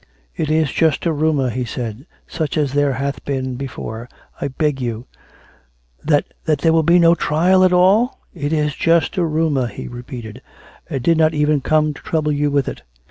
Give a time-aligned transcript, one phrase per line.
[0.35, 4.09] "It is just a riunour," he said," such as there hath been before.
[4.41, 5.05] I beg you
[6.09, 6.25] ""That...
[6.47, 8.17] there will be no trial at all?
[8.43, 10.41] ""It is just a rumour," he repeated."
[10.89, 12.81] I did not even come to trouble you with it.